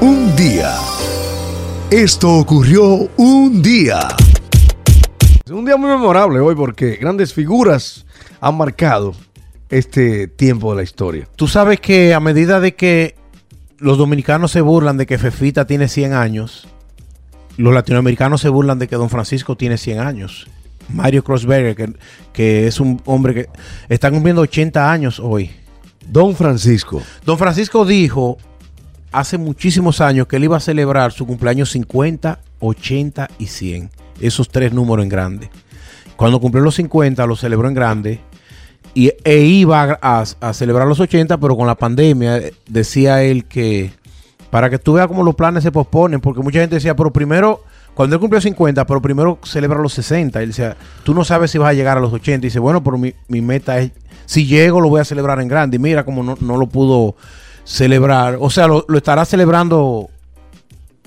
[0.00, 0.74] Un día.
[1.90, 4.00] Esto ocurrió un día.
[5.44, 8.04] Es un día muy memorable hoy porque grandes figuras
[8.40, 9.14] han marcado
[9.70, 11.28] este tiempo de la historia.
[11.36, 13.16] Tú sabes que a medida de que
[13.78, 16.68] los dominicanos se burlan de que Fefita tiene 100 años,
[17.56, 20.48] los latinoamericanos se burlan de que Don Francisco tiene 100 años.
[20.88, 21.92] Mario Crossberger, que,
[22.32, 23.48] que es un hombre que
[23.88, 25.50] está cumpliendo 80 años hoy.
[26.06, 27.02] Don Francisco.
[27.24, 28.38] Don Francisco dijo
[29.16, 33.90] hace muchísimos años que él iba a celebrar su cumpleaños 50, 80 y 100.
[34.20, 35.50] Esos tres números en grande.
[36.16, 38.20] Cuando cumplió los 50, lo celebró en grande.
[38.92, 43.90] Y, e iba a, celebrar los 80, pero con la pandemia eh, decía él que
[44.50, 47.62] para que tú veas cómo los planes se posponen, porque mucha gente decía, pero primero,
[47.94, 50.42] cuando él cumplió 50, pero primero celebra los 60.
[50.42, 52.46] Él decía, tú no sabes si vas a llegar a los 80.
[52.46, 53.92] Y dice, bueno, pero mi, mi meta es,
[54.26, 55.76] si llego, lo voy a celebrar en grande.
[55.76, 57.16] Y mira cómo no, no lo pudo
[57.66, 58.38] celebrar.
[58.40, 60.08] O sea, lo, lo estará celebrando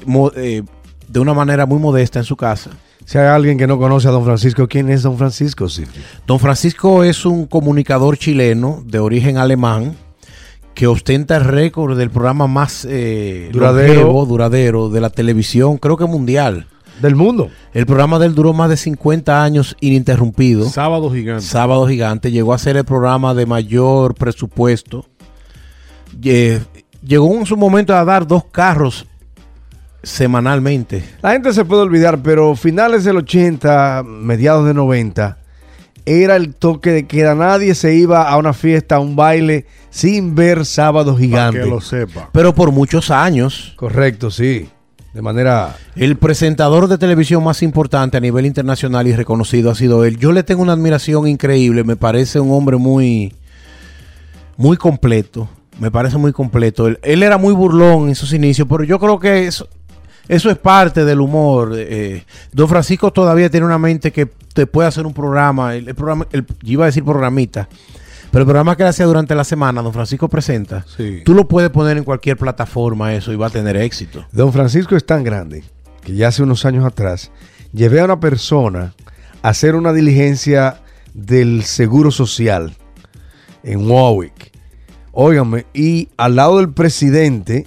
[0.05, 0.61] mo- eh,
[1.07, 2.69] de una manera muy modesta en su casa.
[3.05, 6.01] Si hay alguien que no conoce a Don Francisco, ¿quién es Don Francisco, Silvio?
[6.27, 9.95] Don Francisco es un comunicador chileno de origen alemán
[10.75, 13.93] que ostenta el récord del programa más eh, Duradero.
[13.95, 16.67] longevo, duradero de la televisión, creo que mundial.
[17.01, 17.49] Del mundo.
[17.73, 20.69] El programa del duró más de 50 años ininterrumpido.
[20.69, 21.45] Sábado gigante.
[21.45, 25.05] Sábado Gigante llegó a ser el programa de mayor presupuesto.
[26.19, 26.61] Lle-
[27.03, 29.05] Llegó en su momento a dar dos carros
[30.03, 31.03] semanalmente.
[31.21, 35.37] La gente se puede olvidar, pero finales del 80, mediados de 90,
[36.05, 37.35] era el toque de queda.
[37.35, 41.59] Nadie se iba a una fiesta, a un baile, sin ver Sábado Para Gigante.
[41.61, 42.29] que lo sepa.
[42.31, 44.69] Pero por muchos años, Correcto, sí.
[45.13, 45.75] De manera...
[45.95, 50.17] el presentador de televisión más importante a nivel internacional y reconocido ha sido él.
[50.17, 51.83] Yo le tengo una admiración increíble.
[51.83, 53.33] Me parece un hombre muy,
[54.55, 55.49] muy completo.
[55.79, 56.87] Me parece muy completo.
[56.87, 59.67] Él, él era muy burlón en sus inicios, pero yo creo que eso,
[60.27, 61.73] eso es parte del humor.
[61.75, 62.23] eh.
[62.51, 65.75] Don Francisco todavía tiene una mente que te puede hacer un programa.
[65.75, 67.69] El, el programa, el- yo iba a decir programita,
[68.31, 70.85] pero el programa que él hacía durante la semana, Don Francisco presenta.
[70.97, 71.21] Sí.
[71.23, 74.25] Tú lo puedes poner en cualquier plataforma eso y va a tener éxito.
[74.33, 75.63] Don Francisco es tan grande
[76.03, 77.31] que ya hace unos años atrás
[77.73, 78.93] llevé a una persona
[79.41, 80.81] a hacer una diligencia
[81.13, 82.75] del Seguro Social
[83.63, 84.48] en Warwick.
[85.11, 87.65] Óigame, y al lado del presidente,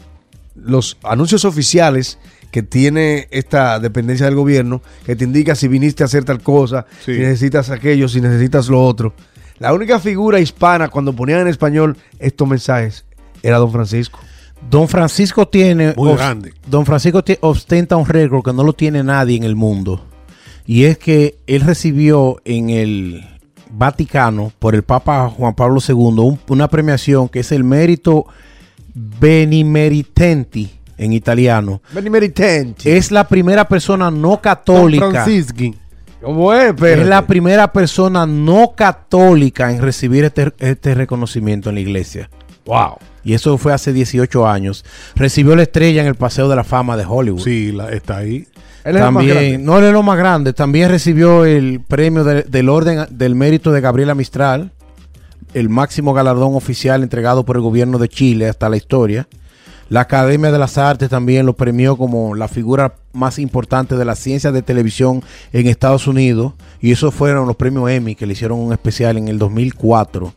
[0.54, 2.18] los anuncios oficiales
[2.50, 6.86] que tiene esta dependencia del gobierno, que te indica si viniste a hacer tal cosa,
[7.04, 7.14] Sí.
[7.14, 9.14] si necesitas aquello, si necesitas lo otro.
[9.58, 13.04] La única figura hispana cuando ponían en español estos mensajes
[13.42, 14.18] era Don Francisco.
[14.70, 15.94] Don Francisco tiene.
[15.96, 16.52] Muy os- grande.
[16.68, 20.06] Don Francisco ostenta un récord que no lo tiene nadie en el mundo.
[20.66, 23.24] Y es que él recibió en el
[23.72, 28.26] Vaticano por el Papa Juan Pablo II un- una premiación que es el mérito
[29.42, 31.80] Benimeritenti en italiano.
[31.92, 32.90] Benimeritenti.
[32.90, 35.06] Es la primera persona no católica.
[36.22, 36.64] ¿Cómo es?
[36.64, 37.04] Es Espérate.
[37.08, 42.30] la primera persona no católica en recibir este, este reconocimiento en la iglesia.
[42.66, 42.98] Wow.
[43.24, 44.84] Y eso fue hace 18 años.
[45.16, 47.40] Recibió la estrella en el Paseo de la Fama de Hollywood.
[47.42, 48.46] Sí, la- está ahí.
[48.84, 49.34] Él es el más grande.
[49.42, 53.34] También, no él es lo más grande, también recibió el premio de- del orden del
[53.34, 54.72] mérito de Gabriela Mistral,
[55.54, 59.28] el máximo galardón oficial entregado por el gobierno de Chile hasta la historia.
[59.88, 64.14] La Academia de las Artes también lo premió como la figura más importante de la
[64.16, 65.22] ciencia de televisión
[65.52, 66.54] en Estados Unidos.
[66.80, 70.32] Y esos fueron los premios Emmy que le hicieron un especial en el 2004.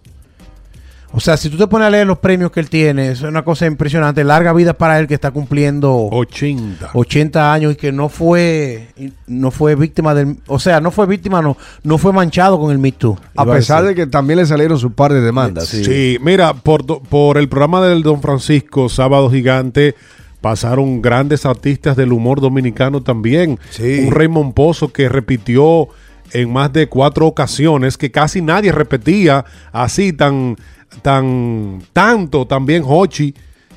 [1.16, 3.46] O sea, si tú te pones a leer los premios que él tiene, es una
[3.46, 4.26] cosa impresionante.
[4.26, 6.90] Larga vida para él que está cumpliendo 80.
[6.94, 8.90] 80 años y que no fue
[9.26, 12.80] no fue víctima del o sea no fue víctima no no fue manchado con el
[12.80, 15.70] Me Too A pesar de que también le salieron su par de demandas.
[15.70, 16.18] Sí.
[16.22, 19.96] mira, por, por el programa del Don Francisco, Sábado Gigante,
[20.42, 23.58] pasaron grandes artistas del humor dominicano también.
[23.70, 24.02] Sí.
[24.06, 25.88] Un Raymond Pozo que repitió
[26.34, 30.58] en más de cuatro ocasiones, que casi nadie repetía así tan,
[31.02, 32.46] tan, tanto.
[32.46, 33.34] También Hochi,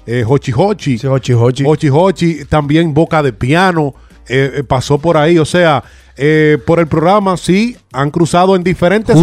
[0.07, 0.99] eh, Hochi Hochi.
[0.99, 1.65] Sí, Hochi Hochi.
[1.67, 3.95] Hochi Hochi, también Boca de Piano,
[4.29, 5.39] eh, eh, pasó por ahí.
[5.39, 5.83] O sea,
[6.17, 9.17] eh, por el programa sí han cruzado en diferentes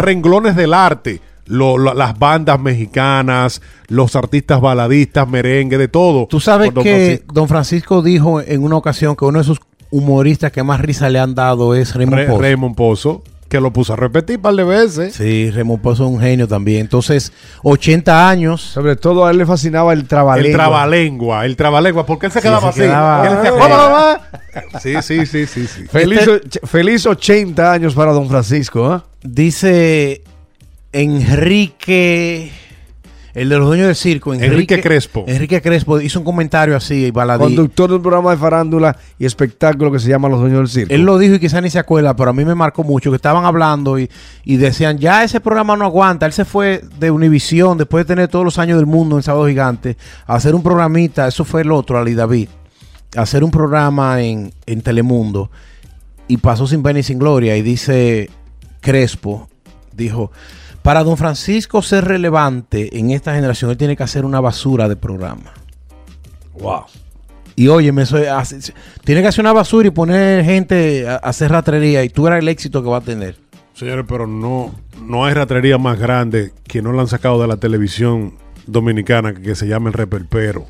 [0.00, 1.20] renglones del arte.
[1.48, 6.26] Lo- lo- las bandas mexicanas, los artistas baladistas, merengue, de todo.
[6.28, 7.32] tú sabes Don que Francisco.
[7.34, 11.20] Don Francisco dijo en una ocasión que uno de sus humoristas que más risa le
[11.20, 12.40] han dado es Raymond Re- Pozo.
[12.42, 15.14] Raymond Pozo, que lo puso a repetir un par de veces.
[15.14, 17.32] sí Raymond Pozo es un genio también entonces
[17.62, 20.48] 80 años Sobre todo a él le fascinaba el trabalengua.
[20.50, 22.80] El trabalengua, el trabalengua, porque él se Sí, quedaba se así.
[22.80, 25.00] quedaba- Él decía.
[25.02, 25.84] Sí, sí, sí, sí, sí.
[25.86, 28.86] Feliz, Este- feliz 80 años para don Francisco.
[28.86, 29.04] ¿ah?
[29.22, 30.22] dice
[30.92, 32.50] Enrique
[33.36, 35.22] el de los dueños del circo, Enrique Crespo.
[35.28, 37.44] Enrique Crespo hizo un comentario así, baladí.
[37.44, 40.94] Conductor de un programa de farándula y espectáculo que se llama Los Dueños del Circo.
[40.94, 43.16] Él lo dijo y quizá ni se acuerda, pero a mí me marcó mucho que
[43.16, 44.10] estaban hablando y,
[44.44, 46.24] y decían, ya ese programa no aguanta.
[46.24, 49.46] Él se fue de Univisión, después de tener todos los años del mundo en Sábado
[49.48, 52.48] Gigante, a hacer un programita, eso fue el otro, Ali David,
[53.14, 55.50] a hacer un programa en, en Telemundo
[56.26, 57.54] y pasó sin pena y sin gloria.
[57.54, 58.30] Y dice
[58.80, 59.50] Crespo,
[59.92, 60.32] dijo,
[60.86, 64.94] para don Francisco ser relevante en esta generación, él tiene que hacer una basura de
[64.94, 65.52] programa.
[66.60, 66.84] Wow.
[67.56, 68.72] Y oye, me soy, hace-
[69.02, 72.38] tiene que hacer una basura y poner gente a, a hacer ratrería y tú verás
[72.38, 73.36] el éxito que va a tener.
[73.74, 77.56] Señores, pero no, no hay ratería más grande que no la han sacado de la
[77.56, 78.34] televisión
[78.68, 80.66] dominicana que, que se llama El Reperpero.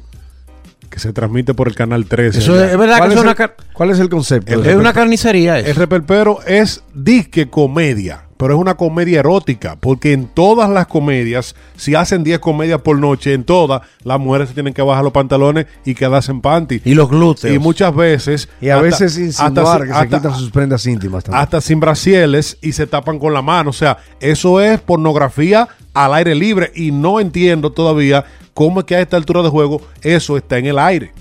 [0.97, 2.39] Que se transmite por el canal 13.
[2.39, 4.51] Eso es, es verdad ¿Cuál es es, una, el, car- cuál es el concepto?
[4.55, 5.59] El es una carnicería.
[5.59, 5.69] eso.
[5.69, 11.55] El Reperpero es disque comedia, pero es una comedia erótica, porque en todas las comedias,
[11.77, 15.13] si hacen 10 comedias por noche, en todas, las mujeres se tienen que bajar los
[15.13, 16.81] pantalones y quedarse en panty.
[16.83, 17.55] y los glúteos.
[17.55, 18.49] Y muchas veces...
[18.63, 21.43] Y a hasta- veces insinuar hasta- que se hasta- quitan sus prendas íntimas también.
[21.43, 23.69] hasta sin brasieles y se tapan con la mano.
[23.69, 28.97] O sea, eso es pornografía al aire libre y no entiendo todavía cómo es que
[28.97, 31.13] a esta altura de juego eso está en el aire.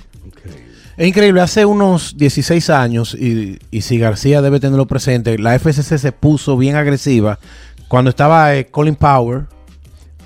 [0.97, 5.97] Es increíble, hace unos 16 años, y, y si García debe tenerlo presente, la FCC
[5.97, 7.37] se puso bien agresiva
[7.87, 9.43] cuando estaba eh, Colin Power,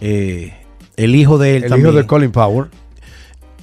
[0.01, 0.54] eh,
[0.95, 1.90] el hijo de él el también.
[1.90, 2.68] hijo de Colin Powell,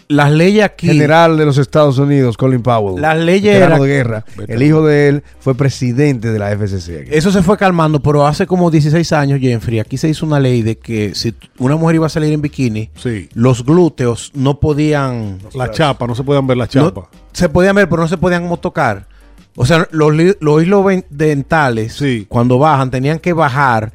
[0.08, 0.86] Las leyes aquí...
[0.86, 3.00] general de los Estados Unidos, Colin Powell.
[3.02, 4.24] Las leyes veterano era- de guerra.
[4.46, 7.00] El hijo de él fue presidente de la FCC.
[7.00, 7.10] aquí.
[7.10, 10.62] Eso se fue calmando, pero hace como 16 años, Jeffrey, aquí se hizo una ley
[10.62, 13.28] de que si una mujer iba a salir en bikini, Sí.
[13.34, 15.38] los glúteos no podían...
[15.54, 17.08] La chapa, no se pueden ver la no- chapa.
[17.32, 19.06] se podían ver, pero no se podían como tocar.
[19.58, 22.26] O sea, los, los hilos dentales, Sí.
[22.28, 23.90] cuando bajan, tenían que bajar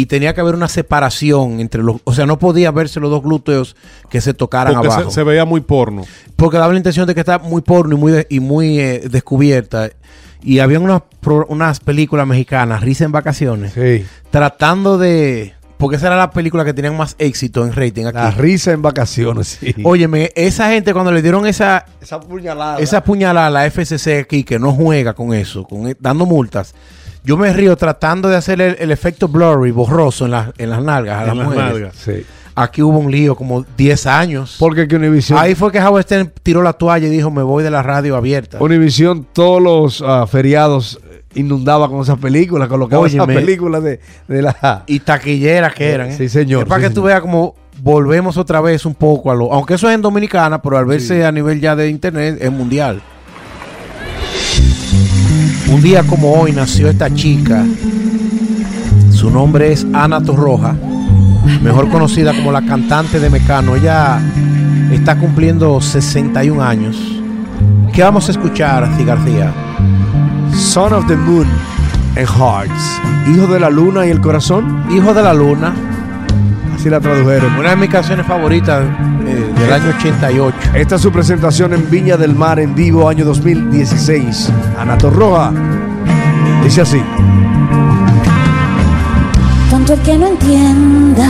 [0.00, 1.96] y tenía que haber una separación entre los...
[2.04, 3.76] O sea, no podía verse los dos glúteos
[4.10, 5.10] que se tocaran Porque abajo.
[5.10, 6.02] se, se veía muy porno.
[6.36, 9.90] porque daba la intención de que está muy porno y muy, y muy eh, descubierta.
[10.42, 11.02] Y había unas,
[11.48, 14.04] unas películas mexicanas, Risa en Vacaciones, Sí.
[14.30, 15.54] tratando de...
[15.78, 18.16] Porque esa era la película que tenían más éxito en rating aquí.
[18.16, 19.74] La risa en vacaciones, sí.
[19.84, 22.78] Óyeme, esa gente cuando le dieron esa, esa puñalada.
[22.78, 26.74] esa puñalada a la FCC aquí, que no juega con eso, con e- dando multas,
[27.26, 30.80] yo me río tratando de hacer el, el efecto blurry, borroso en, las en las
[30.82, 31.72] nalgas a las En las mujeres.
[31.72, 31.96] nalgas.
[31.96, 32.24] Sí.
[32.54, 34.56] Aquí hubo un lío como 10 años.
[34.58, 37.62] Porque que Univision, Ahí fue que Howard Stern tiró la toalla y dijo, me voy
[37.64, 38.58] de la radio abierta.
[38.62, 44.40] Univision todos los ah, feriados eh, inundaba con esas películas, colocaba esas películas de, de
[44.42, 44.84] la...
[44.86, 46.10] Y taquilleras que eran.
[46.12, 46.16] ¿eh?
[46.16, 47.08] Sí, señor, Es para sí, que tú señor.
[47.08, 49.52] veas como volvemos otra vez un poco a lo...
[49.52, 53.02] Aunque eso es en Dominicana, pero al verse a nivel ya de internet es mundial.
[55.72, 57.64] Un día como hoy nació esta chica.
[59.10, 60.74] Su nombre es Ana Torroja,
[61.62, 63.74] mejor conocida como la cantante de Mecano.
[63.76, 64.20] Ella
[64.92, 66.96] está cumpliendo 61 años.
[67.92, 69.52] ¿Qué vamos a escuchar, Asti García?
[70.54, 71.46] Son of the Moon
[72.16, 73.00] and Hearts.
[73.34, 74.84] Hijo de la luna y el corazón.
[74.90, 75.74] Hijo de la Luna,
[76.76, 77.54] Así la tradujeron.
[77.58, 78.82] una de mis canciones favoritas
[79.58, 80.56] del año 88.
[80.74, 84.52] Esta es su presentación en Viña del Mar en vivo año 2016.
[84.78, 85.52] Anato Roja.
[86.62, 87.02] Dice así.
[89.70, 91.28] Tonto el que no entienda.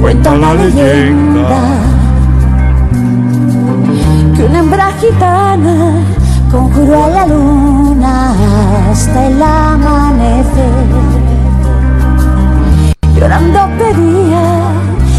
[0.00, 1.94] Cuenta la leyenda
[4.36, 6.04] que una hembra gitana
[6.50, 8.34] conjuró a la luna
[8.90, 10.84] hasta el amanecer.
[13.14, 14.63] Llorando pedía.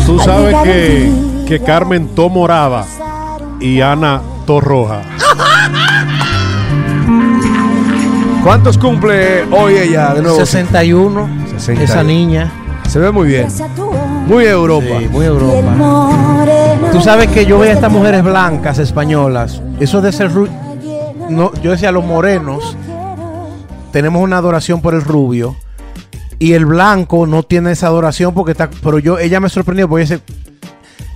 [0.05, 1.11] Tú sabes que,
[1.47, 2.85] que Carmen Tomorada
[3.59, 5.01] y Ana Torroja.
[8.43, 10.37] ¿Cuántos cumple hoy ella de nuevo?
[10.37, 11.83] 61, 61.
[11.83, 12.51] esa niña.
[12.87, 13.47] Se ve muy bien.
[14.27, 14.99] Muy Europa.
[14.99, 16.09] Sí, muy Europa.
[16.91, 19.61] Tú sabes que yo veía a estas mujeres blancas españolas.
[19.79, 20.29] Eso de ser
[21.29, 22.77] no, yo decía los morenos
[23.91, 25.55] tenemos una adoración por el rubio
[26.39, 30.03] y el blanco no tiene esa adoración porque está pero yo ella me sorprendió porque
[30.03, 30.19] ella,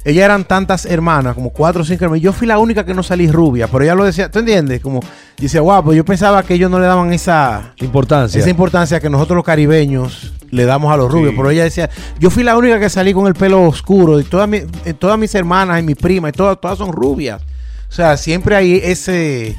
[0.05, 3.03] ella eran tantas hermanas como cuatro o cinco hermanas yo fui la única que no
[3.03, 4.81] salí rubia pero ella lo decía ¿tú entiendes?
[4.81, 5.01] como
[5.37, 8.39] decía wow pues yo pensaba que ellos no le daban esa Importancia.
[8.39, 11.35] esa importancia que nosotros los caribeños le damos a los rubios.
[11.37, 14.19] Pero ella decía, yo fui la única que salí con el pelo oscuro.
[14.19, 17.39] Y todas, mi- eh, todas mis hermanas y mi prima, y todas, todas son rubias.
[17.87, 19.55] O sea, siempre hay ese,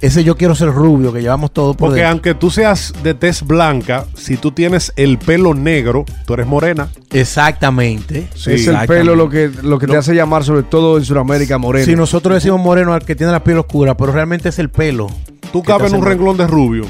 [0.00, 2.10] ese yo quiero ser rubio que llevamos todo por Porque dentro.
[2.10, 6.88] aunque tú seas de tez blanca, si tú tienes el pelo negro, tú eres morena.
[7.10, 8.28] Exactamente.
[8.34, 11.84] es el pelo lo que, lo que te hace llamar, sobre todo en Sudamérica, moreno.
[11.86, 15.06] Si nosotros decimos moreno al que tiene la piel oscura, pero realmente es el pelo.
[15.52, 16.84] Tú que te cabes en hace un renglón de rubio.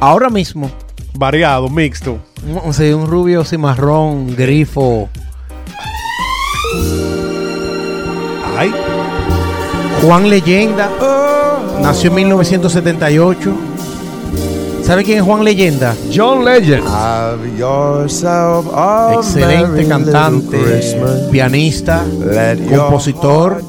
[0.00, 0.70] Ahora mismo,
[1.14, 2.18] variado, mixto.
[2.64, 5.08] Un, sí, un rubio cimarrón, grifo.
[8.56, 8.72] Ay,
[10.02, 10.88] Juan Leyenda.
[11.82, 13.52] Nació en 1978.
[14.82, 15.94] ¿Sabe quién es Juan Leyenda?
[16.14, 16.82] John Legend.
[16.86, 20.58] Have yourself a Excelente cantante,
[21.30, 22.04] pianista,
[22.74, 23.62] compositor,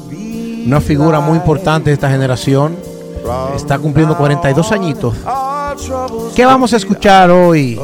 [0.64, 2.74] una figura muy importante de esta generación.
[3.54, 5.14] Está cumpliendo 42 añitos.
[6.34, 7.78] ¿Qué vamos a escuchar hoy?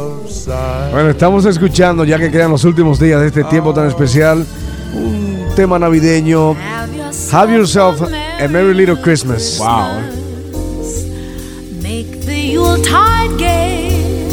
[0.92, 4.46] Bueno, estamos escuchando, ya que quedan los últimos días de este tiempo tan especial,
[4.94, 6.56] un tema navideño.
[7.32, 9.58] Have yourself a Merry Little Christmas.
[9.58, 10.00] Wow.
[11.82, 14.28] Make the Yuletide gay.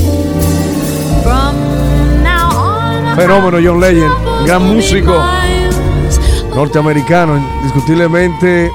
[1.24, 1.56] From
[2.24, 4.12] now on, Fenómeno John Legend,
[4.46, 5.14] gran músico
[6.54, 8.70] norteamericano, indiscutiblemente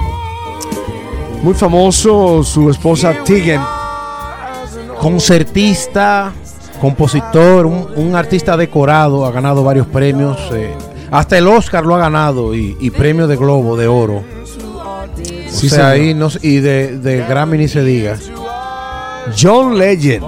[1.43, 3.65] muy famoso, su esposa Tegan.
[5.01, 6.33] Concertista,
[6.81, 10.37] compositor, un, un artista decorado, ha ganado varios premios.
[10.53, 10.75] eh,
[11.11, 14.23] hasta el Oscar lo ha ganado y, y premio de Globo de Oro.
[15.49, 18.17] Sí, o sea, ahí no, y de, de Grammy ni se diga.
[19.41, 20.25] John Legend.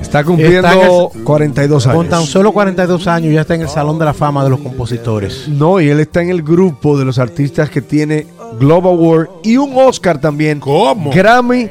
[0.00, 1.96] Está cumpliendo Está en el- 42 años.
[1.96, 4.60] Con tan solo 42 años ya está en el Salón de la Fama de los
[4.60, 5.48] Compositores.
[5.48, 8.26] No, y él está en el grupo de los artistas que tiene
[8.60, 10.60] Global Award y un Oscar también.
[10.60, 11.10] ¿Cómo?
[11.12, 11.68] Grammy,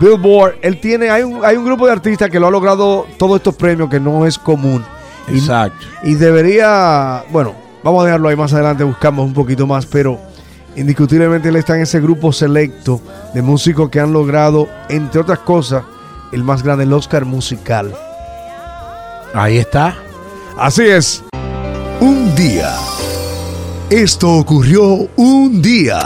[0.00, 0.54] Billboard.
[0.62, 3.54] Él tiene, hay un, hay un grupo de artistas que lo ha logrado todos estos
[3.54, 4.82] premios que no es común.
[5.32, 5.86] Y- Exacto.
[6.02, 10.20] Y debería, bueno, vamos a dejarlo ahí más adelante, buscamos un poquito más, pero
[10.76, 13.00] indiscutiblemente él está en ese grupo selecto
[13.34, 15.82] de músicos que han logrado, entre otras cosas,
[16.32, 17.94] el más grande, el Oscar musical.
[19.34, 19.94] Ahí está.
[20.58, 21.22] Así es.
[22.00, 22.74] Un día.
[23.90, 26.00] Esto ocurrió un día.